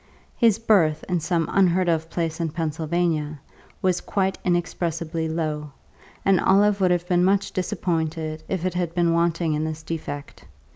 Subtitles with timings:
[0.35, 3.39] His birth, in some unheard of place in Pennsylvania,
[3.83, 5.73] was quite inexpressibly low,
[6.25, 10.45] and Olive would have been much disappointed if it had been wanting in this defect.